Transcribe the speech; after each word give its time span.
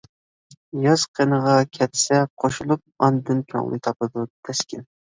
ياز 0.85 1.03
قېنىغا 1.19 1.53
كەتسە 1.79 2.19
قوشۇلۇپ، 2.45 2.83
ئاندىن 3.05 3.47
كۆڭلى 3.55 3.85
تاپىدۇ 3.89 4.31
تەسكىن. 4.51 4.89